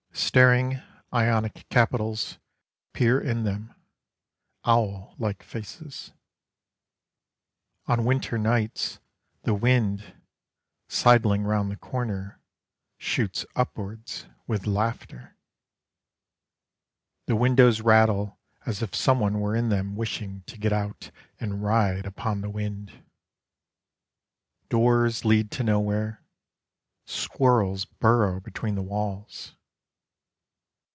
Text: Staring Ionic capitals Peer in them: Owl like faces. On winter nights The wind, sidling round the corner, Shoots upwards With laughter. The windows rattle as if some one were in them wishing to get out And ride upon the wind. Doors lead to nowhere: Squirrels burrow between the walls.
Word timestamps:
Staring 0.13 0.81
Ionic 1.13 1.67
capitals 1.69 2.37
Peer 2.93 3.19
in 3.19 3.43
them: 3.43 3.73
Owl 4.63 5.15
like 5.17 5.41
faces. 5.43 6.13
On 7.85 8.05
winter 8.05 8.37
nights 8.37 8.99
The 9.43 9.53
wind, 9.53 10.13
sidling 10.87 11.43
round 11.43 11.69
the 11.71 11.75
corner, 11.75 12.39
Shoots 12.97 13.45
upwards 13.55 14.27
With 14.47 14.67
laughter. 14.67 15.35
The 17.25 17.35
windows 17.35 17.81
rattle 17.81 18.37
as 18.65 18.81
if 18.81 18.93
some 18.95 19.19
one 19.19 19.39
were 19.39 19.55
in 19.55 19.67
them 19.69 19.95
wishing 19.95 20.43
to 20.47 20.57
get 20.57 20.71
out 20.71 21.09
And 21.41 21.63
ride 21.63 22.05
upon 22.05 22.39
the 22.41 22.49
wind. 22.49 23.03
Doors 24.69 25.25
lead 25.25 25.51
to 25.51 25.63
nowhere: 25.63 26.21
Squirrels 27.05 27.83
burrow 27.85 28.39
between 28.39 28.75
the 28.75 28.81
walls. 28.83 29.55